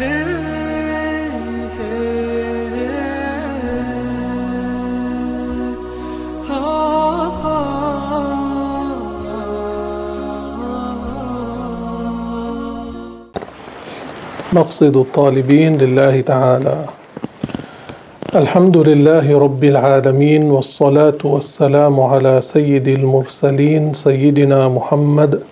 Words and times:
مقصد 0.00 0.06
الطالبين 14.96 15.78
لله 15.78 16.20
تعالى. 16.20 16.84
الحمد 18.34 18.76
لله 18.76 19.38
رب 19.38 19.64
العالمين 19.64 20.50
والصلاة 20.50 21.18
والسلام 21.24 22.00
على 22.00 22.40
سيد 22.40 22.88
المرسلين 22.88 23.94
سيدنا 23.94 24.68
محمد 24.68 25.42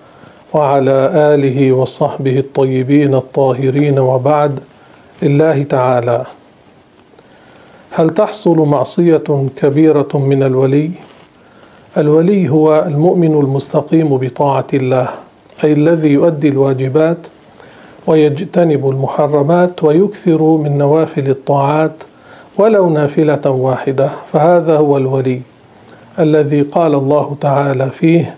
وعلى 0.55 1.11
آله 1.35 1.73
وصحبه 1.73 2.39
الطيبين 2.39 3.15
الطاهرين 3.15 3.99
وبعد 3.99 4.59
لله 5.23 5.63
تعالى 5.63 6.25
هل 7.91 8.11
تحصل 8.11 8.57
معصية 8.59 9.47
كبيرة 9.57 10.09
من 10.15 10.43
الولي؟ 10.43 10.91
الولي 11.97 12.49
هو 12.49 12.85
المؤمن 12.87 13.35
المستقيم 13.35 14.17
بطاعة 14.17 14.67
الله 14.75 15.09
أي 15.65 15.73
الذي 15.73 16.09
يؤدي 16.09 16.49
الواجبات 16.49 17.19
ويجتنب 18.07 18.89
المحرمات 18.91 19.85
ويكثر 19.85 20.43
من 20.43 20.79
نوافل 20.79 21.31
الطاعات 21.31 21.93
ولو 22.59 22.89
نافلة 22.91 23.51
واحدة 23.51 24.11
فهذا 24.33 24.77
هو 24.77 24.97
الولي 24.97 25.41
الذي 26.19 26.63
قال 26.63 26.95
الله 26.95 27.37
تعالى 27.41 27.91
فيه 27.91 28.35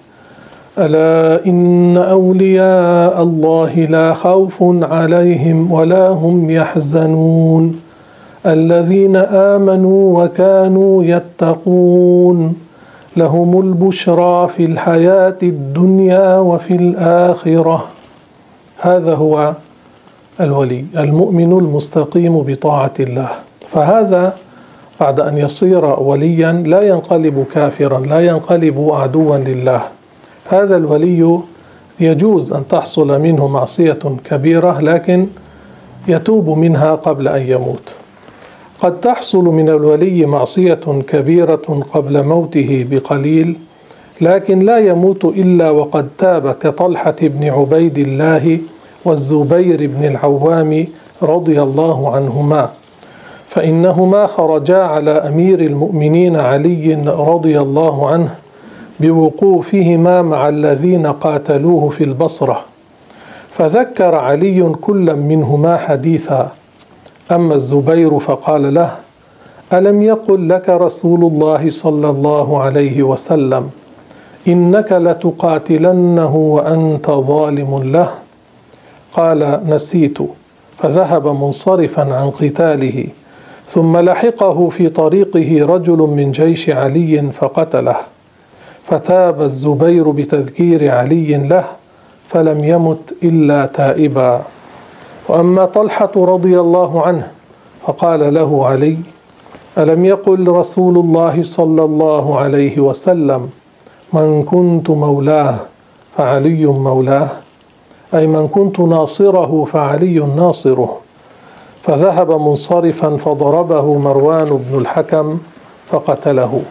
ألا 0.78 1.46
إن 1.46 1.96
أولياء 1.96 3.22
الله 3.22 3.74
لا 3.74 4.14
خوف 4.14 4.54
عليهم 4.82 5.72
ولا 5.72 6.08
هم 6.08 6.50
يحزنون. 6.50 7.80
الذين 8.46 9.16
آمنوا 9.16 10.24
وكانوا 10.24 11.04
يتقون. 11.04 12.54
لهم 13.16 13.60
البشرى 13.60 14.48
في 14.56 14.64
الحياة 14.64 15.38
الدنيا 15.42 16.36
وفي 16.38 16.74
الآخرة. 16.74 17.84
هذا 18.80 19.14
هو 19.14 19.54
الولي 20.40 20.84
المؤمن 20.96 21.52
المستقيم 21.52 22.42
بطاعة 22.42 22.94
الله. 23.00 23.28
فهذا 23.72 24.32
بعد 25.00 25.20
أن 25.20 25.38
يصير 25.38 25.84
وليا 25.84 26.52
لا 26.52 26.82
ينقلب 26.82 27.46
كافرا 27.54 28.00
لا 28.00 28.20
ينقلب 28.20 28.90
عدوا 28.92 29.36
لله. 29.36 29.82
هذا 30.50 30.76
الولي 30.76 31.40
يجوز 32.00 32.52
أن 32.52 32.68
تحصل 32.68 33.20
منه 33.20 33.48
معصية 33.48 33.98
كبيرة 34.30 34.80
لكن 34.80 35.26
يتوب 36.08 36.58
منها 36.58 36.94
قبل 36.94 37.28
أن 37.28 37.42
يموت. 37.42 37.94
قد 38.78 39.00
تحصل 39.00 39.44
من 39.44 39.68
الولي 39.68 40.26
معصية 40.26 41.02
كبيرة 41.08 41.82
قبل 41.94 42.22
موته 42.24 42.86
بقليل 42.90 43.56
لكن 44.20 44.58
لا 44.58 44.78
يموت 44.78 45.24
إلا 45.24 45.70
وقد 45.70 46.08
تاب 46.18 46.52
كطلحة 46.52 47.16
بن 47.22 47.48
عبيد 47.48 47.98
الله 47.98 48.58
والزبير 49.04 49.86
بن 49.86 50.04
العوام 50.04 50.86
رضي 51.22 51.62
الله 51.62 52.14
عنهما. 52.14 52.70
فإنهما 53.48 54.26
خرجا 54.26 54.78
على 54.78 55.10
أمير 55.10 55.60
المؤمنين 55.60 56.36
علي 56.36 56.94
رضي 57.06 57.60
الله 57.60 58.08
عنه 58.08 58.34
بوقوفهما 59.00 60.22
مع 60.22 60.48
الذين 60.48 61.06
قاتلوه 61.06 61.88
في 61.88 62.04
البصرة. 62.04 62.60
فذكر 63.50 64.14
علي 64.14 64.72
كلا 64.80 65.14
منهما 65.14 65.76
حديثا. 65.76 66.50
أما 67.30 67.54
الزبير 67.54 68.18
فقال 68.18 68.74
له 68.74 68.90
ألم 69.72 70.02
يقل 70.02 70.48
لك 70.48 70.68
رسول 70.68 71.24
الله 71.24 71.70
صلى 71.70 72.10
الله 72.10 72.62
عليه 72.62 73.02
وسلم 73.02 73.70
إنك 74.48 74.92
لتقاتلنه 74.92 76.36
وأنت 76.36 77.10
ظالم 77.10 77.82
له؟ 77.84 78.10
قال 79.12 79.60
نسيت. 79.66 80.18
فذهب 80.78 81.28
منصرفا 81.28 82.02
عن 82.14 82.30
قتاله 82.30 83.06
ثم 83.68 83.96
لحقه 83.96 84.68
في 84.68 84.88
طريقه 84.88 85.66
رجل 85.74 85.98
من 85.98 86.32
جيش 86.32 86.70
علي 86.70 87.22
فقتله. 87.32 87.96
فتاب 88.90 89.42
الزبير 89.42 90.10
بتذكير 90.10 90.90
علي 90.90 91.36
له 91.36 91.64
فلم 92.28 92.64
يمت 92.64 93.14
إلا 93.22 93.66
تائبا. 93.66 94.42
وأما 95.28 95.64
طلحة 95.64 96.10
رضي 96.16 96.60
الله 96.60 97.02
عنه 97.06 97.30
فقال 97.86 98.34
له 98.34 98.66
علي 98.66 98.96
ألم 99.78 100.04
يقل 100.04 100.48
رسول 100.48 100.98
الله 100.98 101.42
صلى 101.42 101.82
الله 101.84 102.38
عليه 102.38 102.78
وسلم 102.80 103.50
من 104.12 104.42
كنت 104.42 104.90
مولاه 104.90 105.54
فعلي 106.16 106.66
مولاه 106.66 107.28
أي 108.14 108.26
من 108.26 108.48
كنت 108.48 108.80
ناصره 108.80 109.64
فعلي 109.72 110.18
ناصره. 110.18 110.96
فذهب 111.82 112.30
منصرفا 112.30 113.16
فضربه 113.16 113.98
مروان 113.98 114.48
بن 114.70 114.78
الحكم 114.78 115.38
فقتله 115.90 116.62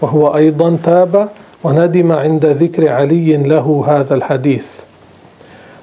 وهو 0.00 0.36
أيضا 0.36 0.78
تاب 0.84 1.28
وندم 1.66 2.12
عند 2.12 2.46
ذكر 2.46 2.88
علي 2.88 3.36
له 3.36 3.84
هذا 3.88 4.14
الحديث. 4.14 4.66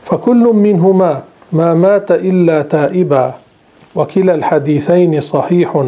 فكل 0.03 0.43
منهما 0.53 1.21
ما 1.51 1.73
مات 1.73 2.11
إلا 2.11 2.61
تائبا 2.61 3.33
وكلا 3.95 4.35
الحديثين 4.35 5.21
صحيح 5.21 5.85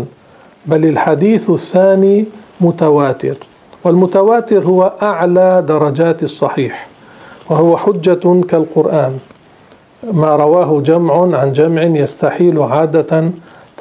بل 0.66 0.85
الحديث 0.85 1.50
الثاني 1.50 2.25
متواتر 2.61 3.38
والمتواتر 3.83 4.63
هو 4.63 4.94
أعلى 5.01 5.63
درجات 5.67 6.23
الصحيح 6.23 6.88
وهو 7.50 7.77
حجة 7.77 8.41
كالقرآن. 8.50 9.19
ما 10.13 10.35
رواه 10.35 10.81
جمع 10.81 11.38
عن 11.38 11.53
جمع 11.53 11.83
يستحيل 11.83 12.59
عادة 12.59 13.31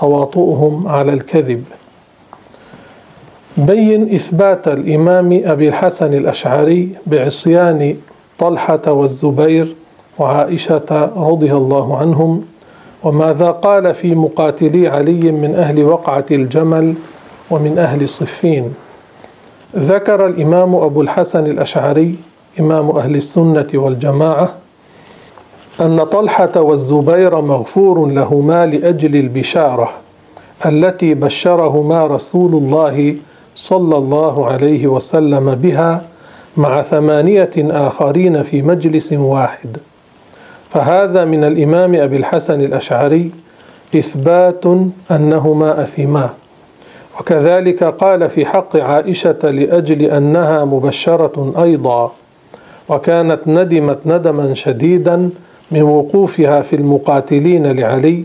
تواطؤهم 0.00 0.88
على 0.88 1.12
الكذب. 1.12 1.64
بين 3.56 4.14
إثبات 4.14 4.68
الإمام 4.68 5.42
أبي 5.44 5.68
الحسن 5.68 6.14
الأشعري 6.14 6.88
بعصيان 7.06 7.96
طلحة 8.38 8.92
والزبير 8.92 9.74
وعائشة 10.18 11.10
رضي 11.16 11.52
الله 11.52 11.96
عنهم 11.98 12.44
وماذا 13.02 13.50
قال 13.50 13.94
في 13.94 14.14
مقاتلي 14.14 14.88
علي 14.88 15.32
من 15.32 15.54
أهل 15.54 15.82
وقعة 15.84 16.24
الجمل 16.30 16.94
ومن 17.50 17.78
أهل 17.78 18.08
صفين. 18.08 18.74
ذكر 19.76 20.26
الإمام 20.26 20.74
أبو 20.74 21.02
الحسن 21.02 21.46
الأشعري 21.46 22.14
إمام 22.60 22.90
أهل 22.90 23.16
السنة 23.16 23.66
والجماعة 23.74 24.54
أن 25.80 26.04
طلحة 26.04 26.60
والزبير 26.60 27.40
مغفور 27.40 28.06
لهما 28.06 28.66
لأجل 28.66 29.16
البشارة 29.16 29.90
التي 30.66 31.14
بشرهما 31.14 32.06
رسول 32.06 32.54
الله 32.54 33.16
صلى 33.56 33.96
الله 33.96 34.46
عليه 34.46 34.86
وسلم 34.86 35.54
بها 35.54 36.02
مع 36.56 36.82
ثمانية 36.82 37.50
آخرين 37.58 38.42
في 38.42 38.62
مجلس 38.62 39.12
واحد. 39.12 39.76
فهذا 40.70 41.24
من 41.24 41.44
الإمام 41.44 41.94
أبي 41.94 42.16
الحسن 42.16 42.60
الأشعري 42.60 43.30
إثبات 43.96 44.64
أنهما 45.10 45.82
أثما 45.82 46.30
وكذلك 47.20 47.84
قال 47.84 48.30
في 48.30 48.46
حق 48.46 48.76
عائشة 48.76 49.38
لأجل 49.42 50.02
أنها 50.02 50.64
مبشرة 50.64 51.52
أيضا 51.62 52.12
وكانت 52.88 53.40
ندمت 53.46 53.98
ندما 54.06 54.54
شديدا 54.54 55.30
من 55.70 55.82
وقوفها 55.82 56.62
في 56.62 56.76
المقاتلين 56.76 57.66
لعلي 57.66 58.24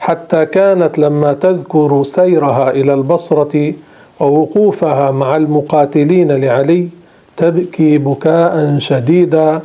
حتى 0.00 0.46
كانت 0.46 0.98
لما 0.98 1.32
تذكر 1.32 2.02
سيرها 2.02 2.70
إلى 2.70 2.94
البصرة 2.94 3.72
ووقوفها 4.22 5.10
مع 5.10 5.36
المقاتلين 5.36 6.32
لعلي 6.32 6.88
تبكي 7.36 7.98
بكاء 7.98 8.78
شديدا 8.78 9.60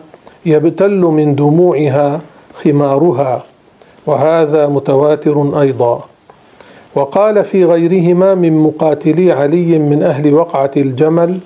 يبتل 0.45 1.00
من 1.00 1.36
دموعها 1.36 2.21
خمارها 2.63 3.44
وهذا 4.06 4.68
متواتر 4.68 5.62
أيضا. 5.62 6.04
وقال 6.95 7.45
في 7.45 7.65
غيرهما 7.65 8.36
من 8.36 8.57
مقاتلي 8.57 9.31
علي 9.31 9.80
من 9.80 10.04
أهل 10.04 10.33
وقعة 10.33 10.71
الجمل 10.77 11.39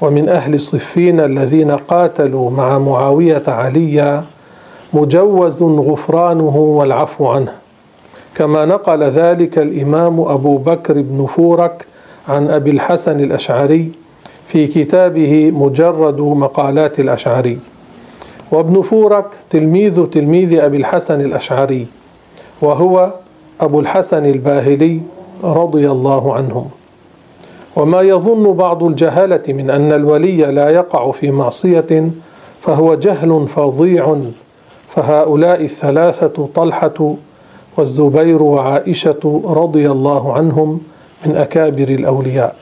ومن 0.00 0.28
أهل 0.28 0.60
صفين 0.60 1.20
الذين 1.20 1.70
قاتلوا 1.70 2.50
مع 2.50 2.78
معاوية 2.78 3.42
عليا 3.48 4.24
مجوز 4.92 5.62
غفرانه 5.62 6.56
والعفو 6.56 7.26
عنه. 7.26 7.52
كما 8.34 8.64
نقل 8.64 9.02
ذلك 9.02 9.58
الإمام 9.58 10.20
أبو 10.20 10.56
بكر 10.56 10.94
بن 10.94 11.26
فورك 11.36 11.86
عن 12.28 12.48
أبي 12.48 12.70
الحسن 12.70 13.20
الأشعري 13.20 13.92
في 14.48 14.66
كتابه 14.66 15.50
مجرد 15.50 16.20
مقالات 16.20 17.00
الأشعري. 17.00 17.58
وابن 18.52 18.82
فورك 18.82 19.26
تلميذ 19.50 20.06
تلميذ 20.06 20.54
أبي 20.60 20.76
الحسن 20.76 21.20
الأشعري 21.20 21.86
وهو 22.62 23.12
أبو 23.60 23.80
الحسن 23.80 24.26
الباهلي 24.26 25.00
رضي 25.44 25.90
الله 25.90 26.34
عنهم. 26.34 26.68
وما 27.76 28.00
يظن 28.00 28.52
بعض 28.52 28.82
الجهلة 28.82 29.42
من 29.48 29.70
أن 29.70 29.92
الولي 29.92 30.36
لا 30.36 30.68
يقع 30.70 31.10
في 31.10 31.30
معصية 31.30 32.10
فهو 32.60 32.94
جهل 32.94 33.46
فظيع 33.48 34.16
فهؤلاء 34.88 35.64
الثلاثة 35.64 36.48
طلحة 36.54 37.14
والزبير 37.76 38.42
وعائشة 38.42 39.42
رضي 39.44 39.90
الله 39.90 40.32
عنهم 40.32 40.80
من 41.26 41.36
أكابر 41.36 41.88
الأولياء. 41.88 42.56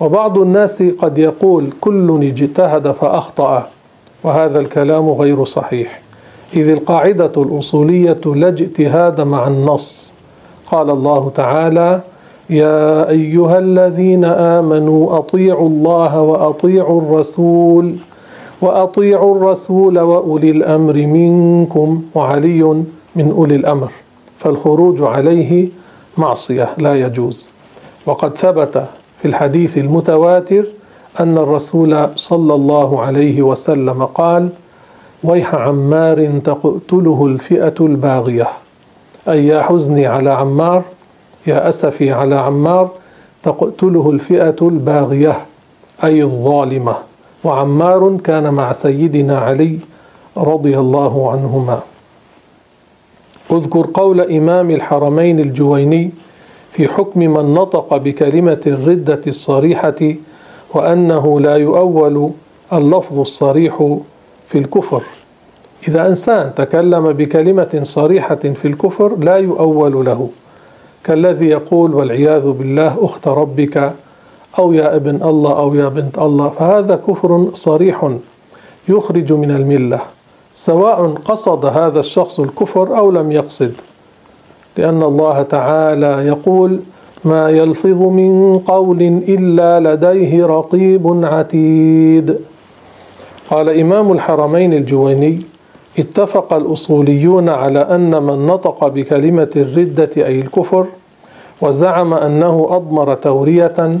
وبعض 0.00 0.38
الناس 0.38 0.82
قد 0.82 1.18
يقول 1.18 1.70
كل 1.80 2.18
اجتهد 2.22 2.92
فأخطأ 2.92 3.68
وهذا 4.24 4.60
الكلام 4.60 5.10
غير 5.10 5.44
صحيح. 5.44 6.00
إذ 6.54 6.68
القاعدة 6.68 7.32
الأصولية 7.36 8.20
لا 8.24 8.48
اجتهاد 8.48 9.20
مع 9.20 9.46
النص. 9.46 10.12
قال 10.66 10.90
الله 10.90 11.32
تعالى 11.34 12.00
يا 12.50 13.08
أيها 13.08 13.58
الذين 13.58 14.24
آمنوا 14.24 15.18
أطيعوا 15.18 15.68
الله 15.68 16.20
وأطيعوا 16.20 17.00
الرسول 17.00 17.94
وأطيعوا 18.60 19.36
الرسول 19.36 19.98
وأولي 19.98 20.50
الأمر 20.50 20.94
منكم 20.94 22.02
وعلي 22.14 22.62
من 23.16 23.30
أولي 23.30 23.56
الأمر 23.56 23.90
فالخروج 24.38 25.02
عليه 25.02 25.68
معصية 26.18 26.68
لا 26.78 26.94
يجوز. 26.94 27.50
وقد 28.06 28.36
ثبت 28.36 28.86
في 29.22 29.28
الحديث 29.28 29.78
المتواتر 29.78 30.64
أن 31.20 31.38
الرسول 31.38 32.08
صلى 32.16 32.54
الله 32.54 33.00
عليه 33.02 33.42
وسلم 33.42 34.04
قال 34.04 34.48
ويح 35.24 35.54
عمار 35.54 36.40
تقتله 36.44 37.26
الفئة 37.26 37.74
الباغية 37.80 38.48
أي 39.28 39.46
يا 39.46 39.62
حزني 39.62 40.06
على 40.06 40.30
عمار 40.30 40.82
يا 41.46 41.68
أسفي 41.68 42.12
على 42.12 42.34
عمار 42.34 42.90
تقتله 43.42 44.10
الفئة 44.10 44.56
الباغية 44.62 45.36
أي 46.04 46.22
الظالمة. 46.22 46.94
وعمار 47.44 48.16
كان 48.24 48.54
مع 48.54 48.72
سيدنا 48.72 49.38
علي 49.38 49.78
رضي 50.36 50.78
الله 50.78 51.30
عنهما. 51.30 51.80
اذكر 53.50 53.86
قول 53.94 54.20
إمام 54.20 54.70
الحرمين 54.70 55.40
الجويني 55.40 56.10
في 56.72 56.88
حكم 56.88 57.20
من 57.20 57.54
نطق 57.54 57.96
بكلمة 57.96 58.60
الردة 58.66 59.20
الصريحة 59.26 60.14
وأنه 60.74 61.40
لا 61.40 61.56
يؤول 61.56 62.30
اللفظ 62.72 63.18
الصريح 63.18 63.98
في 64.48 64.58
الكفر. 64.58 65.02
إذا 65.88 66.08
إنسان 66.08 66.52
تكلم 66.56 67.12
بكلمة 67.12 67.80
صريحة 67.82 68.34
في 68.34 68.64
الكفر 68.68 69.16
لا 69.16 69.36
يؤول 69.36 70.04
له. 70.06 70.28
كالذي 71.04 71.46
يقول 71.46 71.94
والعياذ 71.94 72.50
بالله 72.50 72.96
أخت 73.00 73.28
ربك 73.28 73.92
أو 74.58 74.72
يا 74.72 74.96
ابن 74.96 75.22
الله 75.22 75.58
أو 75.58 75.74
يا 75.74 75.88
بنت 75.88 76.18
الله. 76.18 76.48
فهذا 76.48 76.96
كفر 76.96 77.50
صريح 77.54 78.10
يخرج 78.88 79.32
من 79.32 79.50
الملة 79.50 80.00
سواء 80.56 81.14
قصد 81.24 81.64
هذا 81.64 82.00
الشخص 82.00 82.40
الكفر 82.40 82.98
أو 82.98 83.10
لم 83.10 83.32
يقصد. 83.32 83.72
لأن 84.76 85.02
الله 85.02 85.42
تعالى 85.42 86.26
يقول 86.26 86.80
ما 87.24 87.50
يلفظ 87.50 88.00
من 88.02 88.58
قول 88.58 89.02
إلا 89.28 89.94
لديه 89.94 90.46
رقيب 90.46 91.24
عتيد. 91.24 92.36
قال 93.50 93.80
إمام 93.80 94.12
الحرمين 94.12 94.72
الجويني 94.72 95.40
اتفق 95.98 96.52
الأصوليون 96.52 97.48
على 97.48 97.78
أن 97.78 98.22
من 98.22 98.46
نطق 98.46 98.88
بكلمة 98.88 99.48
الردة 99.56 100.10
أي 100.16 100.40
الكفر 100.40 100.86
وزعم 101.60 102.14
أنه 102.14 102.66
أضمر 102.70 103.14
تورية 103.14 103.98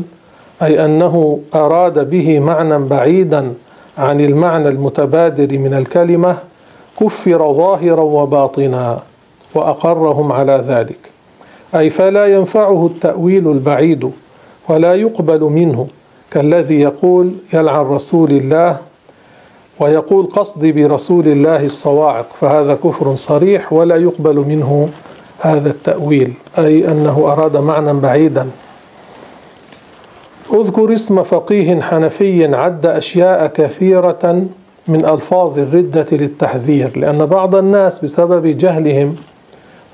أي 0.62 0.84
أنه 0.84 1.38
أراد 1.54 2.10
به 2.10 2.38
معنى 2.38 2.78
بعيدا 2.78 3.52
عن 3.98 4.20
المعنى 4.20 4.68
المتبادر 4.68 5.58
من 5.58 5.74
الكلمة 5.74 6.36
كفر 7.00 7.52
ظاهرا 7.52 8.02
وباطنا. 8.02 8.98
وأقرهم 9.54 10.32
على 10.32 10.64
ذلك. 10.66 10.98
أي 11.74 11.90
فلا 11.90 12.26
ينفعه 12.26 12.86
التأويل 12.86 13.48
البعيد 13.50 14.10
ولا 14.68 14.94
يقبل 14.94 15.40
منه 15.40 15.86
كالذي 16.30 16.80
يقول 16.80 17.32
يلعن 17.52 17.84
رسول 17.84 18.30
الله 18.30 18.76
ويقول 19.80 20.26
قصدي 20.26 20.72
برسول 20.72 21.28
الله 21.28 21.66
الصواعق 21.66 22.26
فهذا 22.40 22.74
كفر 22.74 23.16
صريح 23.16 23.72
ولا 23.72 23.96
يقبل 23.96 24.36
منه 24.36 24.88
هذا 25.40 25.70
التأويل. 25.70 26.32
أي 26.58 26.88
أنه 26.88 27.32
أراد 27.32 27.56
معنى 27.56 27.92
بعيدا. 27.92 28.46
اذكر 30.54 30.92
اسم 30.92 31.22
فقيه 31.22 31.80
حنفي 31.80 32.54
عد 32.54 32.86
أشياء 32.86 33.46
كثيرة 33.46 34.44
من 34.88 35.04
ألفاظ 35.04 35.58
الردة 35.58 36.06
للتحذير 36.12 36.98
لأن 36.98 37.26
بعض 37.26 37.54
الناس 37.54 38.04
بسبب 38.04 38.46
جهلهم 38.46 39.16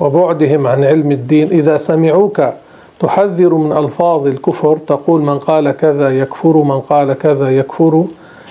وبعدهم 0.01 0.67
عن 0.67 0.85
علم 0.85 1.13
الدين 1.13 1.49
إذا 1.49 1.77
سمعوك 1.77 2.43
تحذر 3.01 3.55
من 3.55 3.77
ألفاظ 3.77 4.27
الكفر 4.27 4.77
تقول 4.77 5.21
من 5.21 5.39
قال 5.39 5.71
كذا 5.71 6.19
يكفر 6.19 6.57
من 6.57 6.81
قال 6.81 7.13
كذا 7.13 7.51
يكفر. 7.51 8.05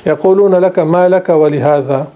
يقولون 0.06 0.56
لك 0.56 0.80
ما 0.80 1.10
لك 1.10 1.30
ولهذا. 1.30 2.08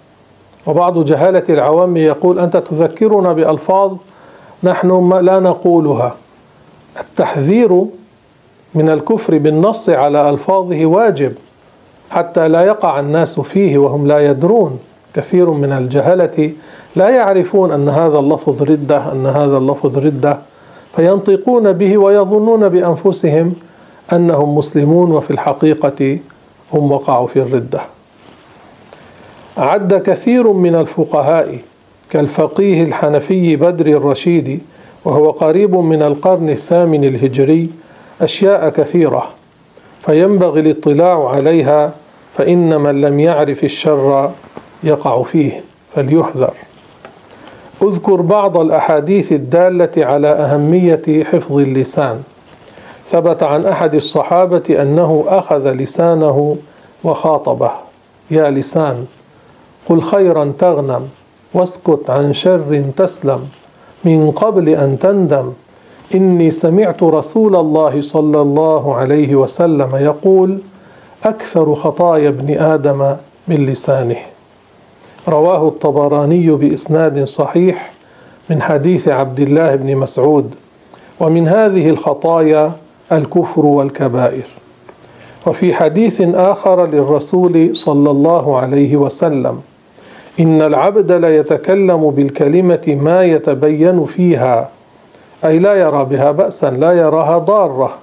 وبعض 0.68 1.06
جهالة 1.06 1.44
العوام 1.50 1.98
يقول 1.98 2.40
أنت 2.40 2.58
تذكرنا 2.58 3.34
بألفاظ 3.34 3.94
نحن 4.64 5.14
لا 5.14 5.40
نقولها. 5.40 6.16
التحذير 7.00 7.86
من 8.76 8.90
الكفر 8.90 9.38
بالنص 9.38 9.90
على 9.90 10.30
ألفاظه 10.30 10.86
واجب 10.86 11.34
حتى 12.10 12.48
لا 12.48 12.62
يقع 12.62 13.00
الناس 13.00 13.40
فيه 13.40 13.78
وهم 13.78 14.08
لا 14.08 14.20
يدرون. 14.32 14.80
كثير 15.16 15.50
من 15.50 15.72
الجهلة 15.72 16.52
لا 16.96 17.10
يعرفون 17.10 17.72
أن 17.72 17.90
هذا 17.90 18.20
اللفظ 18.20 18.64
ردة 18.64 19.12
أن 19.12 19.26
هذا 19.26 19.58
اللفظ 19.58 19.98
ردة. 19.98 20.38
فينطقون 20.96 21.72
به 21.72 21.98
ويظنون 21.98 22.70
بأنفسهم 22.70 23.54
أنهم 24.14 24.58
مسلمون 24.58 25.12
وفي 25.12 25.32
الحقيقة 25.32 26.20
هم 26.74 26.92
وقعوا 26.92 27.28
في 27.28 27.40
الردة. 27.40 27.82
عد 29.58 29.94
كثير 29.94 30.52
من 30.52 30.76
الفقهاء 30.76 31.60
كالفقيه 32.10 32.84
الحنفي 32.84 33.56
بدر 33.56 33.88
الرشيد 33.88 34.60
وهو 35.06 35.32
قريب 35.32 35.76
من 35.76 36.02
القرن 36.02 36.50
الثامن 36.50 37.04
الهجري 37.04 37.70
أشياء 38.22 38.70
كثيرة. 38.70 39.28
فينبغي 40.06 40.60
الاطلاع 40.60 41.30
عليها 41.30 41.94
فإن 42.38 42.82
من 42.82 43.02
لم 43.02 43.20
يعرف 43.20 43.64
الشر 43.64 44.32
يقع 44.84 45.24
فيه 45.24 45.64
فليحذر. 45.96 46.54
اذكر 47.84 48.22
بعض 48.22 48.58
الأحاديث 48.58 49.32
الدالة 49.32 50.06
على 50.06 50.28
أهمية 50.28 51.24
حفظ 51.24 51.60
اللسان. 51.60 52.24
ثبت 53.08 53.44
عن 53.44 53.66
أحد 53.66 53.96
الصحابة 53.96 54.64
أنه 54.82 55.24
أخذ 55.28 55.72
لسانه 55.72 56.58
وخاطبه 57.04 57.72
يا 58.32 58.50
لسان 58.50 59.06
قل 59.90 60.02
خيرا 60.02 60.54
تغنم 60.60 61.10
واسكت 61.54 62.10
عن 62.10 62.34
شر 62.34 62.84
تسلم 62.98 63.50
من 64.04 64.32
قبل 64.32 64.70
أن 64.70 65.00
تندم 65.00 65.54
إني 66.16 66.52
سمعت 66.52 67.04
رسول 67.04 67.56
الله 67.56 68.02
صلى 68.02 68.42
الله 68.42 68.96
عليه 68.96 69.36
وسلم 69.36 69.96
يقول 69.96 70.60
أكثر 71.24 71.76
خطايا 71.76 72.30
ابن 72.30 72.58
آدم 72.58 73.16
من 73.48 73.66
لسانه. 73.66 74.31
رواه 75.28 75.68
الطبراني 75.68 76.50
بإسناد 76.50 77.24
صحيح 77.24 77.92
من 78.50 78.62
حديث 78.62 79.08
عبد 79.08 79.40
الله 79.40 79.76
بن 79.76 79.96
مسعود 79.96 80.56
ومن 81.20 81.48
هذه 81.48 81.90
الخطايا 81.90 82.72
الكفر 83.12 83.66
والكبائر. 83.66 84.44
وفي 85.48 85.74
حديث 85.74 86.22
آخر 86.22 86.86
للرسول 86.86 87.76
صلى 87.76 88.12
الله 88.12 88.58
عليه 88.58 88.96
وسلم 88.96 89.62
إن 90.40 90.62
العبد 90.62 91.12
ليتكلم 91.12 92.10
بالكلمة 92.10 92.98
ما 93.02 93.24
يتبين 93.24 94.06
فيها 94.06 94.70
أي 95.46 95.60
لا 95.60 95.74
يرى 95.74 96.06
بها 96.06 96.32
بأسا 96.32 96.70
لا 96.70 96.92
يراها 96.92 97.38
ضارة 97.38 97.98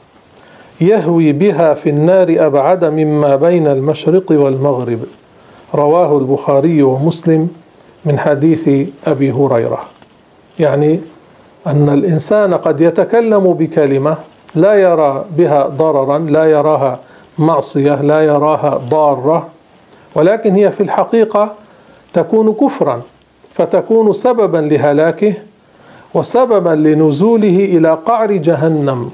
يهوي 0.80 1.32
بها 1.32 1.74
في 1.74 1.90
النار 1.90 2.36
أبعد 2.38 2.84
مما 2.84 3.36
بين 3.36 3.66
المشرق 3.66 4.32
والمغرب. 4.32 4.98
رواه 5.74 6.18
البخاري 6.18 6.82
ومسلم 6.82 7.48
من 8.04 8.18
حديث 8.18 8.88
أبي 9.06 9.32
هريرة. 9.32 9.80
يعني 10.58 11.00
أن 11.66 11.88
الإنسان 11.88 12.54
قد 12.54 12.80
يتكلم 12.80 13.52
بكلمة 13.52 14.16
لا 14.54 14.74
يرى 14.74 15.24
بها 15.36 15.66
ضررا 15.66 16.18
لا 16.18 16.44
يراها 16.44 17.00
معصية 17.38 18.02
لا 18.02 18.24
يراها 18.24 18.80
ضارة 18.90 19.46
ولكن 20.14 20.54
هي 20.54 20.72
في 20.72 20.82
الحقيقة 20.82 21.52
تكون 22.14 22.52
كفرا 22.52 23.02
فتكون 23.52 24.12
سببا 24.12 24.58
لهلاكه 24.58 25.34
وسببا 26.14 26.70
لنزوله 26.70 27.64
إلى 27.64 27.98
قعر 28.06 28.32
جهنم. 28.32 29.10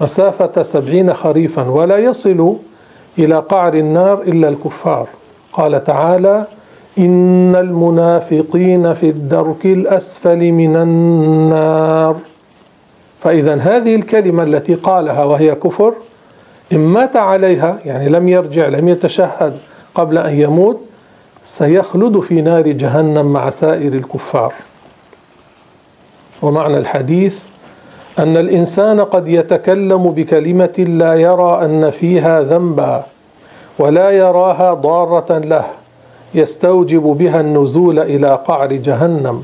مسافة 0.00 0.62
سبعين 0.62 1.14
خريفا 1.14 1.68
ولا 1.68 1.98
يصل 1.98 2.56
إلى 3.18 3.38
قعر 3.38 3.74
النار 3.74 4.22
إلا 4.22 4.48
الكفار. 4.48 5.06
قال 5.56 5.84
تعالى 5.84 6.44
إن 6.98 7.56
المنافقين 7.56 8.94
في 8.94 9.10
الدرك 9.10 9.66
الأسفل 9.66 10.52
من 10.52 10.76
النار. 10.76 12.16
فإذا 13.22 13.54
هذه 13.54 13.94
الكلمة 13.94 14.42
التي 14.42 14.74
قالها 14.74 15.24
وهي 15.24 15.54
كفر 15.54 15.94
إن 16.72 16.78
مات 16.78 17.16
عليها 17.16 17.78
يعني 17.84 18.08
لم 18.08 18.28
يرجع 18.28 18.68
لم 18.68 18.88
يتشهد 18.88 19.58
قبل 19.94 20.18
أن 20.18 20.40
يموت 20.40 20.80
سيخلد 21.44 22.20
في 22.20 22.40
نار 22.40 22.68
جهنم 22.68 23.32
مع 23.32 23.50
سائر 23.50 23.92
الكفار. 23.92 24.52
ومعنى 26.42 26.78
الحديث 26.78 27.38
أن 28.18 28.36
الإنسان 28.36 29.00
قد 29.00 29.28
يتكلم 29.28 30.10
بكلمة 30.10 30.84
لا 30.88 31.14
يرى 31.14 31.64
أن 31.64 31.90
فيها 31.90 32.42
ذنبا. 32.42 33.04
ولا 33.78 34.10
يراها 34.10 34.74
ضارة 34.74 35.38
له 35.38 35.64
يستوجب 36.34 37.02
بها 37.02 37.40
النزول 37.40 37.98
إلى 37.98 38.40
قعر 38.46 38.72
جهنم. 38.72 39.42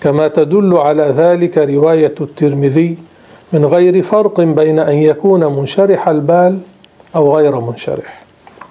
كما 0.00 0.28
تدل 0.28 0.76
على 0.76 1.02
ذلك 1.02 1.58
رواية 1.58 2.14
الترمذي 2.20 2.98
من 3.52 3.64
غير 3.64 4.02
فرق 4.02 4.40
بين 4.40 4.78
أن 4.78 4.98
يكون 4.98 5.44
منشرح 5.56 6.08
البال 6.08 6.58
أو 7.16 7.36
غير 7.36 7.60
منشرح. 7.60 8.22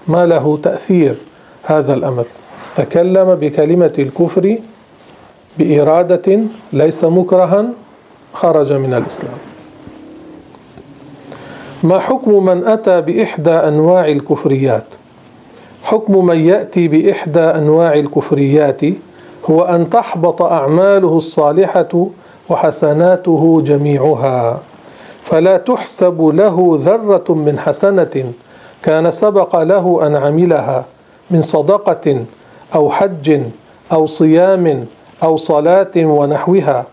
ما 0.07 0.25
له 0.25 0.59
تأثير 0.63 1.15
هذا 1.63 1.93
الأمر. 1.93 2.25
تكلم 2.75 3.35
بكلمة 3.35 3.93
الكفر 3.99 4.57
بإرادة 5.57 6.39
ليس 6.73 7.03
مكرها 7.03 7.65
خرج 8.33 8.73
من 8.73 8.93
الإسلام. 8.93 9.52
ما 11.83 11.99
حكم 11.99 12.45
من 12.45 12.67
أتى 12.67 13.01
بإحدى 13.01 13.51
أنواع 13.51 14.07
الكفريات؟ 14.07 14.83
حكم 15.83 16.25
من 16.25 16.39
يأتي 16.39 16.87
بإحدى 16.87 17.39
أنواع 17.39 17.93
الكفريات 17.93 18.81
هو 19.49 19.61
أن 19.61 19.89
تحبط 19.89 20.41
أعماله 20.41 21.17
الصالحة 21.17 22.07
وحسناته 22.49 23.61
جميعها. 23.65 24.59
فلا 25.23 25.57
تحسب 25.57 26.21
له 26.21 26.79
ذرة 26.83 27.33
من 27.33 27.59
حسنة 27.59 28.31
كان 28.83 29.11
سبق 29.11 29.55
له 29.63 30.07
أن 30.07 30.15
عملها 30.15 30.85
من 31.31 31.41
صدقة 31.41 32.25
أو 32.75 32.89
حج 32.89 33.41
أو 33.91 34.07
صيام 34.07 34.85
أو 35.23 35.37
صلاة 35.37 35.91
ونحوها. 35.97 36.85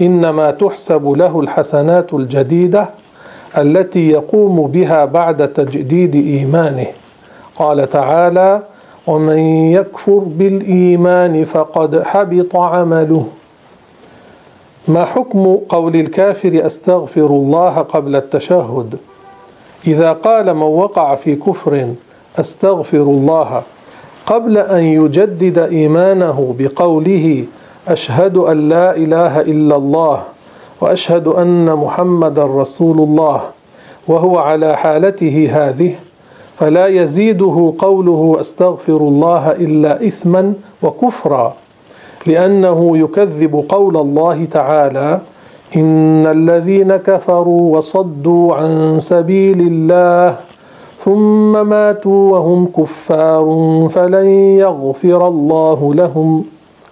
إنما 0.00 0.50
تحسب 0.50 1.08
له 1.08 1.40
الحسنات 1.40 2.14
الجديدة 2.14 2.88
التي 3.56 4.08
يقوم 4.08 4.66
بها 4.66 5.04
بعد 5.04 5.52
تجديد 5.52 6.14
إيمانه. 6.14 6.86
قال 7.56 7.90
تعالى 7.90 8.62
ومن 9.06 9.38
يكفر 9.72 10.18
بالإيمان 10.18 11.44
فقد 11.44 12.02
حبط 12.02 12.56
عمله. 12.56 13.26
ما 14.88 15.04
حكم 15.04 15.58
قول 15.68 15.96
الكافر 15.96 16.66
أستغفر 16.66 17.26
الله 17.26 17.78
قبل 17.78 18.16
التشهد 18.16 18.94
إذا 19.86 20.12
قال 20.12 20.54
من 20.54 20.62
وقع 20.62 21.14
في 21.14 21.36
كفر 21.36 21.88
أستغفر 22.38 23.02
الله 23.02 23.62
قبل 24.26 24.58
أن 24.58 24.84
يجدد 24.84 25.58
إيمانه 25.58 26.54
بقوله 26.58 27.44
أشهد 27.88 28.36
أن 28.36 28.68
لا 28.68 28.96
إله 28.96 29.40
إلا 29.40 29.76
الله 29.76 30.22
وأشهد 30.80 31.26
أن 31.28 31.74
محمدا 31.74 32.44
رسول 32.44 32.98
الله 32.98 33.40
وهو 34.08 34.38
على 34.38 34.76
حالته 34.76 35.48
هذه 35.52 35.94
فلا 36.56 36.86
يزيده 36.86 37.72
قوله 37.78 38.36
أستغفر 38.40 38.96
الله 38.96 39.50
إلا 39.50 40.06
اثما 40.06 40.54
وكفرا 40.82 41.54
لأنه 42.26 42.98
يكذب 42.98 43.64
قول 43.68 43.96
الله 43.96 44.44
تعالى 44.44 45.20
إن 45.76 46.26
الذين 46.26 46.96
كفروا 46.96 47.76
وصدوا 47.76 48.54
عن 48.54 48.96
سبيل 49.00 49.60
الله 49.60 50.36
ثم 51.04 51.66
ماتوا 51.66 52.32
وهم 52.32 52.66
كفار 52.76 53.46
فلن 53.94 54.26
يغفر 54.58 55.28
الله 55.28 55.94
لهم. 55.94 56.44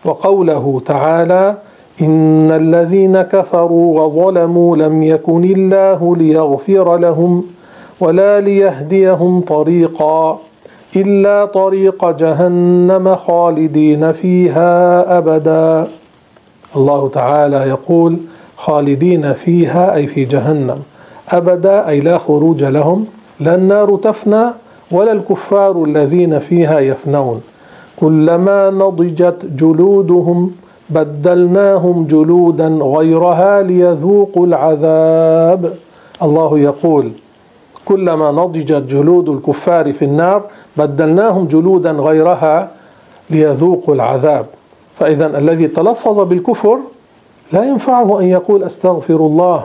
وقوله 0.05 0.83
تعالى 0.87 1.55
إن 2.01 2.51
الذين 2.51 3.23
كفروا 3.23 4.01
وظلموا 4.01 4.77
لم 4.77 5.03
يكن 5.03 5.45
الله 5.45 6.17
ليغفر 6.17 6.97
لهم 6.97 7.45
ولا 8.01 8.41
ليهديهم 8.41 9.41
طريقا 9.41 10.39
إلا 10.97 11.45
طريق 11.45 12.11
جهنم 12.11 13.17
خالدين 13.17 14.13
فيها 14.13 15.19
أبدا. 15.19 15.89
الله 16.77 17.09
تعالى 17.09 17.57
يقول 17.57 18.17
خالدين 18.57 19.33
فيها 19.33 19.95
أي 19.95 20.07
في 20.07 20.25
جهنم. 20.25 20.79
أبدا 21.29 21.89
أي 21.89 22.01
لا 22.01 22.19
خروج 22.19 22.65
لهم. 22.65 23.07
لا 23.41 23.55
النار 23.55 23.97
تفنى 23.97 24.45
ولا 24.91 25.13
الكفار 25.13 25.85
الذين 25.85 26.39
فيها 26.39 26.81
يفنون. 26.81 27.41
كلما 28.01 28.71
نضجت 28.71 29.47
جلودهم 29.59 30.51
بدلناهم 30.91 32.05
جلودا 32.05 32.69
غيرها 32.69 33.63
ليذوقوا 33.63 34.47
العذاب. 34.47 35.73
الله 36.23 36.59
يقول 36.59 37.11
كلما 37.85 38.31
نضجت 38.31 38.83
جلود 38.83 39.29
الكفار 39.29 39.93
في 39.93 40.05
النار 40.05 40.43
بدلناهم 40.77 41.47
جلودا 41.47 41.91
غيرها 41.91 42.71
ليذوقوا 43.31 43.95
العذاب. 43.95 44.47
فإذا 44.99 45.39
الذي 45.39 45.69
تلفظ 45.69 46.21
بالكفر 46.21 46.79
لا 47.53 47.65
ينفعه 47.65 48.21
أن 48.21 48.25
يقول 48.25 48.63
أستغفر 48.63 49.15
الله 49.15 49.63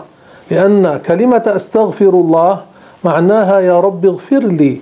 لأن 0.51 0.99
كلمة 1.05 1.43
أستغفر 1.55 2.09
الله 2.09 2.59
معناها 3.03 3.59
يا 3.59 3.79
رب 3.79 4.05
اغفر 4.05 4.39
لي 4.39 4.81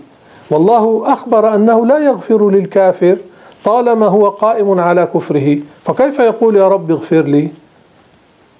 والله 0.51 1.03
أخبر 1.13 1.55
أنه 1.55 1.85
لا 1.85 1.99
يغفر 1.99 2.49
للكافر. 2.49 3.17
طالما 3.65 4.07
هو 4.07 4.29
قائم 4.29 4.79
على 4.79 5.05
كفره 5.05 5.57
فكيف 5.85 6.19
يقول 6.19 6.55
يا 6.55 6.67
رب 6.67 6.91
اغفر 6.91 7.21
لي؟ 7.21 7.49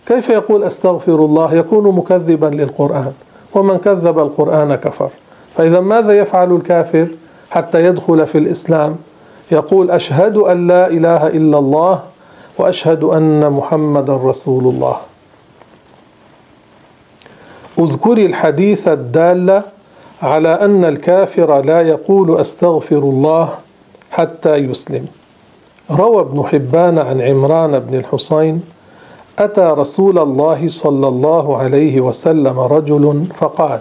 كيف 0.06 0.30
يقول 0.30 0.64
أستغفر 0.64 1.16
الله؟ 1.16 1.54
يكون 1.54 1.96
مكذبا 1.96 2.46
للقرآن. 2.46 3.14
ومن 3.54 3.78
كذب 3.78 4.20
القرآن 4.20 4.76
كفر. 4.76 5.10
فإذا 5.58 5.80
ماذا 5.80 6.18
يفعل 6.20 6.52
الكافر 6.52 7.08
حتى 7.52 7.86
يدخل 7.86 8.28
في 8.28 8.38
الإسلام؟ 8.38 8.96
يقول 9.52 9.92
أشهد 9.92 10.38
أن 10.38 10.68
لا 10.68 10.88
إله 10.88 11.28
إلا 11.28 11.58
الله 11.60 12.02
وأشهد 12.58 13.04
أن 13.04 13.52
محمد 13.52 14.10
رسول 14.10 14.64
الله. 14.64 14.98
اذكري 17.80 18.26
الحديث 18.26 18.88
الدال 18.88 19.64
على 20.22 20.50
أن 20.50 20.86
الكافر 20.86 21.62
لا 21.62 21.82
يقول 21.82 22.40
أستغفر 22.40 22.98
الله 22.98 23.50
حتى 24.20 24.56
يسلم. 24.56 25.06
روى 25.92 26.22
ابن 26.22 26.44
حبان 26.44 26.98
عن 26.98 27.22
عمران 27.22 27.80
بن 27.80 27.96
الحصين 27.96 28.62
أتى 29.40 29.62
رسول 29.62 30.20
الله 30.20 30.70
صلى 30.70 31.08
الله 31.08 31.58
عليه 31.58 32.02
وسلم 32.02 32.60
رجل 32.60 33.24
فقال 33.40 33.80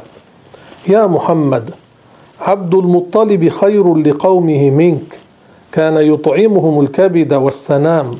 يا 0.88 1.06
محمد 1.06 1.70
عبد 2.40 2.74
المطلب 2.74 3.48
خير 3.48 3.94
لقومه 3.94 4.70
منك 4.70 5.18
كان 5.72 5.96
يطعمهم 5.96 6.80
الكبد 6.80 7.34
والسنام 7.34 8.18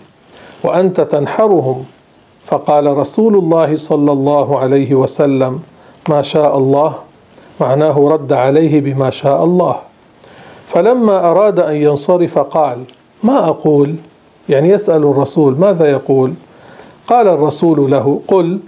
وأنت 0.64 1.00
تنحرهم. 1.00 1.84
فقال 2.46 2.96
رسول 2.96 3.36
الله 3.36 3.76
صلى 3.76 4.12
الله 4.12 4.58
عليه 4.58 4.94
وسلم 4.94 5.60
ما 6.08 6.22
شاء 6.22 6.58
الله. 6.58 6.94
معناه 7.60 8.08
رد 8.08 8.32
عليه 8.32 8.80
بما 8.80 9.10
شاء 9.10 9.44
الله. 9.44 9.87
فلما 10.68 11.30
أراد 11.30 11.58
أن 11.58 11.74
ينصرف 11.74 12.38
قال 12.38 12.78
ما 13.22 13.48
أقول؟ 13.48 13.94
يعني 14.48 14.68
يسأل 14.68 15.02
الرسول 15.02 15.58
ماذا 15.58 15.90
يقول؟ 15.90 16.32
قال 17.06 17.28
الرسول 17.28 17.90
له 17.90 18.20
قل 18.28 18.58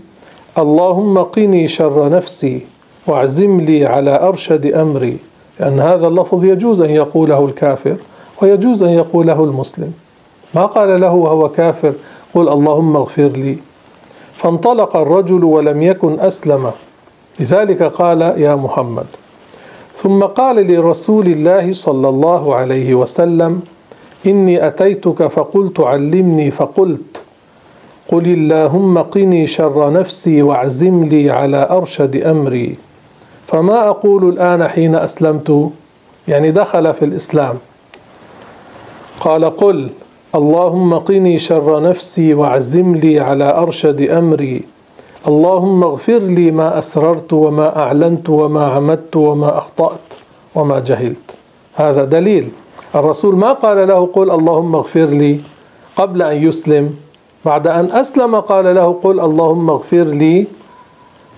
اللهم 0.59 1.19
قني 1.19 1.69
شر 1.69 2.09
نفسي 2.09 2.67
واعزم 3.07 3.61
لي 3.61 3.87
على 3.87 4.29
أرشد 4.29 4.67
أمري. 4.67 5.19
لأن 5.61 5.81
هذا 5.81 6.07
اللفظ 6.07 6.45
يجوز 6.45 6.81
أن 6.81 6.91
يقوله 6.91 7.45
الكافر 7.45 7.97
ويجوز 8.43 8.83
أن 8.83 8.91
يقوله 8.91 9.45
المسلم. 9.45 9.93
ما 10.55 10.67
قال 10.67 11.01
له 11.01 11.13
وهو 11.15 11.49
كافر 11.49 11.93
قل 12.35 12.49
اللهم 12.49 12.97
اغفر 12.97 13.29
لي. 13.29 13.57
فانطلق 14.35 14.97
الرجل 14.97 15.45
ولم 15.45 15.83
يكن 15.83 16.21
أسلم. 16.21 16.71
لذلك 17.41 17.83
قال 17.83 18.21
يا 18.23 18.55
محمد. 18.55 19.07
ثم 20.03 20.23
قال 20.23 20.73
لرسول 20.73 21.27
الله 21.27 21.75
صلى 21.75 22.09
الله 22.09 22.55
عليه 22.55 22.95
وسلم 22.95 23.63
إني 24.27 24.67
أتيتك 24.67 25.27
فقلت 25.27 25.81
علمني 25.81 26.51
فقلت 26.51 27.23
قل 28.09 28.25
اللهم 28.27 28.99
قني 28.99 29.47
شر 29.47 29.93
نفسي 29.93 30.43
واعزم 30.43 31.05
لي 31.05 31.31
على 31.31 31.69
أرشد 31.71 32.17
أمري. 32.17 32.77
فما 33.47 33.89
أقول 33.89 34.29
الآن 34.29 34.69
حين 34.69 34.95
أسلمت؟ 34.95 35.71
يعني 36.29 36.51
دخل 36.51 36.95
في 36.95 37.05
الإسلام. 37.05 37.55
قال 39.21 39.45
قل 39.57 39.89
اللهم 40.35 40.95
قني 40.95 41.39
شر 41.39 41.83
نفسي 41.83 42.35
واعزم 42.35 42.97
لي 42.97 43.21
على 43.21 43.45
أرشد 43.45 44.01
أمري. 44.01 44.63
اللهم 45.29 45.85
اغفر 45.85 46.19
لي 46.19 46.51
ما 46.51 46.79
أسررت 46.79 47.33
وما 47.33 47.79
أعلنت 47.79 48.29
وما 48.31 48.67
عمدت 48.67 49.17
وما 49.17 49.59
أخطأت 49.59 50.09
وما 50.55 50.79
جهلت. 50.79 51.37
هذا 51.75 52.05
دليل. 52.05 52.49
الرسول 52.95 53.37
ما 53.37 53.53
قال 53.53 53.89
له 53.89 54.07
قل 54.07 54.31
اللهم 54.31 54.75
اغفر 54.75 55.05
لي 55.05 55.41
قبل 55.97 56.23
أن 56.23 56.37
يسلم. 56.43 56.97
بعد 57.45 57.67
أن 57.67 57.91
أسلم 57.93 58.41
قال 58.41 58.75
له 58.75 59.01
قل 59.03 59.21
اللهم 59.21 59.71
اغفر 59.71 60.03
لي. 60.03 60.47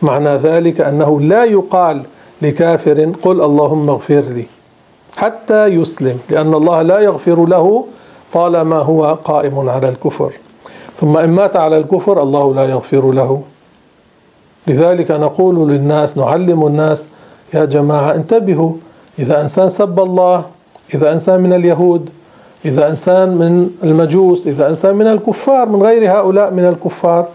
معنى 0.02 0.36
ذلك 0.36 0.80
أنه 0.80 1.20
لا 1.20 1.44
يقال 1.44 2.02
لكافر 2.42 3.12
قل 3.22 3.42
اللهم 3.42 3.90
اغفر 3.90 4.20
لي 4.20 4.44
حتى 5.16 5.66
يسلم 5.66 6.18
لأن 6.30 6.54
الله 6.54 6.82
لا 6.82 6.98
يغفر 7.00 7.46
له 7.46 7.84
طالما 8.32 8.78
هو 8.78 9.18
قائم 9.24 9.68
على 9.68 9.88
الكفر. 9.88 10.32
ثم 11.00 11.16
إن 11.16 11.30
مات 11.30 11.56
على 11.56 11.78
الكفر 11.78 12.22
الله 12.22 12.54
لا 12.54 12.64
يغفر 12.64 13.12
له. 13.12 13.42
لذلك 14.66 15.10
نقول 15.10 15.70
للناس 15.70 16.18
نعلم 16.18 16.66
الناس 16.66 17.04
يا 17.54 17.64
جماعة 17.64 18.14
انتبهوا 18.14 18.72
إذا 19.18 19.40
إنسان 19.40 19.70
سب 19.70 20.00
الله 20.00 20.44
إذا 20.94 21.12
إنسان 21.12 21.40
من 21.40 21.52
اليهود 21.52 22.08
إذا 22.64 22.88
إنسان 22.90 23.28
من 23.28 23.70
المجوس 23.84 24.46
إذا 24.46 24.68
إنسان 24.68 24.94
من 24.94 25.06
الكفار 25.06 25.68
من 25.68 25.82
غير 25.82 26.12
هؤلاء 26.12 26.50
من 26.50 26.64
الكفار 26.64 27.26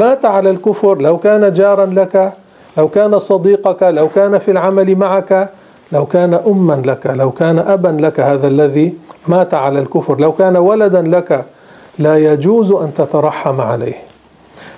مات 0.00 0.24
على 0.24 0.50
الكفر 0.50 0.98
لو 0.98 1.18
كان 1.18 1.52
جارا 1.52 1.86
لك 1.86 2.32
لو 2.78 2.88
كان 2.88 3.18
صديقك 3.18 3.82
لو 3.82 4.08
كان 4.08 4.38
في 4.38 4.50
العمل 4.50 4.96
معك 4.96 5.48
لو 5.92 6.06
كان 6.06 6.34
أما 6.34 6.82
لك 6.86 7.06
لو 7.06 7.30
كان 7.30 7.58
أبا 7.58 7.88
لك 7.88 8.20
هذا 8.20 8.48
الذي 8.48 8.94
مات 9.28 9.54
على 9.54 9.78
الكفر 9.78 10.20
لو 10.20 10.32
كان 10.32 10.56
ولدا 10.56 11.02
لك 11.02 11.44
لا 11.98 12.18
يجوز 12.18 12.72
أن 12.72 12.92
تترحم 12.98 13.60
عليه. 13.60 14.07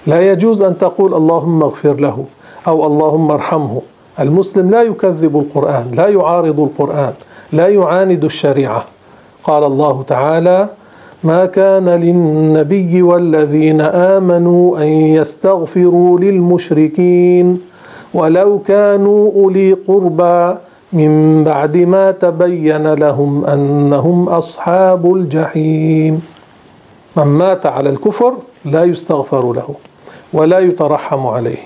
لا 0.06 0.32
يجوز 0.32 0.62
أن 0.62 0.78
تقول 0.78 1.14
اللهم 1.14 1.62
اغفر 1.62 1.94
له 1.94 2.24
أو 2.66 2.86
اللهم 2.86 3.30
ارحمه. 3.30 3.80
المسلم 4.20 4.70
لا 4.70 4.82
يكذب 4.82 5.36
القرآن 5.36 5.90
لا 5.94 6.08
يعارض 6.08 6.60
القرآن 6.60 7.12
لا 7.52 7.68
يعاند 7.68 8.24
الشريعة. 8.24 8.84
قال 9.44 9.64
الله 9.64 10.04
تعالى 10.08 10.68
ما 11.24 11.46
كان 11.46 11.88
للنبي 11.88 13.02
والذين 13.02 13.80
آمنوا 13.80 14.78
أن 14.78 14.88
يستغفروا 14.88 16.18
للمشركين 16.18 17.60
ولو 18.14 18.58
كانوا 18.58 19.32
أولي 19.32 19.72
قربى 19.72 20.58
من 20.92 21.44
بعد 21.44 21.76
ما 21.76 22.10
تبين 22.10 22.94
لهم 22.94 23.44
أنهم 23.44 24.28
أصحاب 24.28 25.14
الجحيم 25.14 26.22
من 27.16 27.24
مات 27.24 27.66
على 27.66 27.90
الكفر 27.90 28.34
لا 28.64 28.84
يستغفر 28.84 29.52
له. 29.52 29.74
ولا 30.32 30.58
يترحم 30.58 31.26
عليه. 31.26 31.58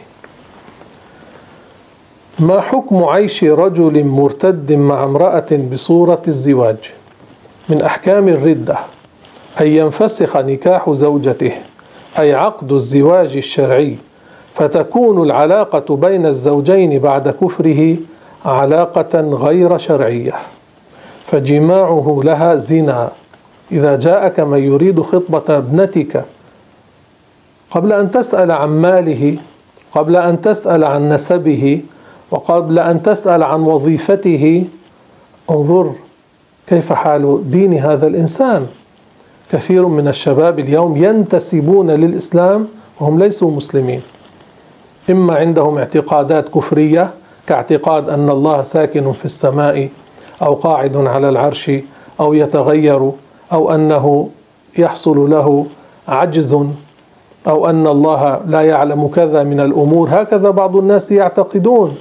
ما 2.38 2.60
حكم 2.60 3.04
عيش 3.04 3.44
رجل 3.44 4.04
مرتد 4.04 4.72
مع 4.72 5.04
امرأة 5.04 5.46
بصورة 5.72 6.22
الزواج؟ 6.28 6.76
من 7.68 7.82
أحكام 7.82 8.28
الردة. 8.28 8.76
أن 9.60 9.66
ينفسخ 9.66 10.36
نكاح 10.36 10.90
زوجته 10.90 11.52
أي 12.18 12.34
عقد 12.34 12.72
الزواج 12.72 13.36
الشرعي. 13.36 13.96
فتكون 14.54 15.22
العلاقة 15.22 15.96
بين 15.96 16.26
الزوجين 16.26 16.98
بعد 16.98 17.28
كفره 17.28 17.96
علاقة 18.44 19.20
غير 19.20 19.78
شرعية. 19.78 20.34
فجماعه 21.26 22.20
لها 22.24 22.54
زنا. 22.54 23.10
إذا 23.72 23.96
جاءك 23.96 24.40
من 24.40 24.64
يريد 24.64 25.00
خطبة 25.00 25.58
ابنتك 25.58 26.24
قبل 27.74 27.92
أن 27.92 28.10
تسأل 28.10 28.50
عن 28.50 28.68
ماله 28.68 29.36
قبل 29.94 30.16
أن 30.16 30.40
تسأل 30.40 30.84
عن 30.84 31.12
نسبه 31.12 31.80
وقبل 32.30 32.78
أن 32.78 33.02
تسأل 33.02 33.42
عن 33.42 33.60
وظيفته 33.60 34.64
انظر 35.50 35.92
كيف 36.66 36.92
حال 36.92 37.50
دين 37.50 37.74
هذا 37.74 38.06
الإنسان. 38.06 38.66
كثير 39.52 39.86
من 39.86 40.08
الشباب 40.08 40.58
اليوم 40.58 40.96
ينتسبون 40.96 41.90
للإسلام 41.90 42.68
وهم 43.00 43.18
ليسوا 43.18 43.50
مسلمين. 43.50 44.02
إما 45.10 45.36
عندهم 45.36 45.78
اعتقادات 45.78 46.48
كفرية 46.48 47.10
كاعتقاد 47.46 48.08
أن 48.08 48.30
الله 48.30 48.62
ساكن 48.62 49.12
في 49.12 49.24
السماء 49.24 49.88
أو 50.42 50.54
قاعد 50.54 50.96
على 50.96 51.28
العرش 51.28 51.70
أو 52.20 52.34
يتغير 52.34 53.10
أو 53.52 53.74
أنه 53.74 54.28
يحصل 54.78 55.30
له 55.30 55.66
عجز 56.08 56.56
أو 57.46 57.70
أن 57.70 57.86
الله 57.86 58.40
لا 58.46 58.62
يعلم 58.62 59.08
كذا 59.08 59.42
من 59.42 59.60
الأمور 59.60 60.08
هكذا 60.10 60.50
بعض 60.50 60.76
الناس 60.76 61.12
يعتقدون. 61.12 61.96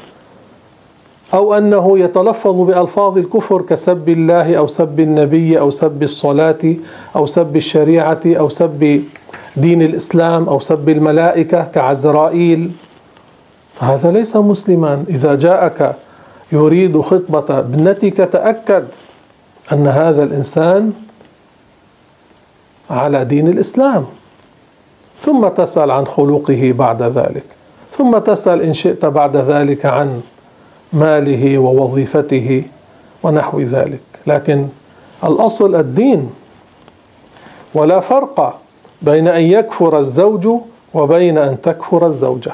أو 1.33 1.53
أنه 1.53 1.99
يتلفظ 1.99 2.61
بألفاظ 2.61 3.17
الكفر 3.17 3.61
كسب 3.61 4.09
الله 4.09 4.55
أو 4.55 4.67
سب 4.67 4.99
النبي 4.99 5.59
أو 5.59 5.71
سب 5.71 6.03
الصلاة 6.03 6.75
أو 7.15 7.25
سب 7.25 7.55
الشريعة 7.55 8.21
أو 8.25 8.49
سب 8.49 9.03
دين 9.57 9.81
الإسلام 9.81 10.49
أو 10.49 10.59
سب 10.59 10.89
الملائكة 10.89 11.63
كعزرائيل. 11.63 12.71
هذا 13.79 14.11
ليس 14.11 14.35
مسلما. 14.35 15.03
إذا 15.09 15.35
جاءك 15.35 15.95
يريد 16.51 17.01
خطبة 17.01 17.59
ابنتك 17.59 18.17
تأكد 18.17 18.85
أن 19.71 19.87
هذا 19.87 20.23
الإنسان 20.23 20.93
على 22.89 23.25
دين 23.25 23.47
الإسلام. 23.47 24.05
ثم 25.23 25.47
تسأل 25.47 25.91
عن 25.91 26.05
خلقه 26.07 26.73
بعد 26.77 27.01
ذلك. 27.01 27.43
ثم 27.97 28.17
تسأل 28.17 28.61
إن 28.61 28.73
شئت 28.73 29.05
بعد 29.05 29.37
ذلك 29.37 29.85
عن 29.85 30.21
ماله 30.93 31.57
ووظيفته 31.57 32.63
ونحو 33.23 33.61
ذلك. 33.61 33.99
لكن 34.27 34.67
الأصل 35.23 35.75
الدين 35.75 36.29
ولا 37.73 37.99
فرق 37.99 38.59
بين 39.01 39.27
أن 39.27 39.41
يكفر 39.43 39.99
الزوج 39.99 40.47
وبين 40.93 41.37
أن 41.37 41.61
تكفر 41.61 42.07
الزوجة. 42.07 42.51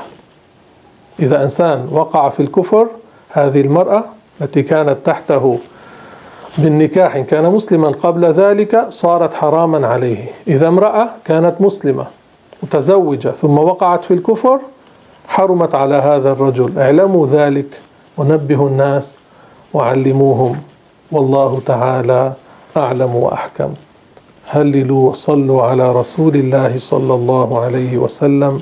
إذا 1.19 1.43
إنسان 1.43 1.88
وقع 1.91 2.29
في 2.29 2.39
الكفر 2.39 2.88
هذه 3.29 3.62
المرأة 3.62 4.03
التي 4.41 4.63
كانت 4.63 4.97
تحته 5.05 5.58
بالنكاح 6.58 7.15
إن 7.15 7.23
كان 7.23 7.51
مسلما 7.51 7.89
قبل 7.89 8.25
ذلك 8.25 8.86
صارت 8.89 9.34
حراما 9.34 9.88
عليه. 9.88 10.25
إذا 10.47 10.67
امرأة 10.67 11.10
كانت 11.25 11.55
مسلمة 11.60 12.05
متزوجة 12.63 13.29
ثم 13.41 13.57
وقعت 13.57 14.03
في 14.03 14.13
الكفر 14.13 14.59
حرمت 15.27 15.75
على 15.75 15.95
هذا 15.95 16.31
الرجل. 16.31 16.79
اعلموا 16.79 17.27
ذلك 17.27 17.79
ونبهوا 18.17 18.69
الناس 18.69 19.17
وعلموهم. 19.73 20.55
والله 21.11 21.61
تعالى 21.65 22.33
أعلم 22.77 23.15
وأحكم. 23.15 23.69
هللوا 24.47 25.09
وصلوا 25.09 25.63
على 25.63 25.91
رسول 25.91 26.35
الله 26.35 26.79
صلى 26.79 27.13
الله 27.13 27.59
عليه 27.59 27.97
وسلم 27.97 28.61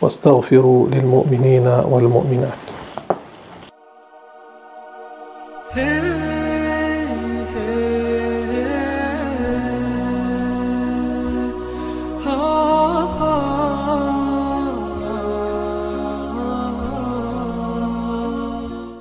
واستغفروا 0.00 0.86
للمؤمنين 0.88 1.66
والمؤمنات. 1.90 2.71